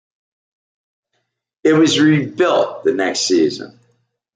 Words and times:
It 1.63 1.73
was 1.73 1.99
rebuilt 1.99 2.83
the 2.83 2.91
next 2.91 3.19
season. 3.27 3.79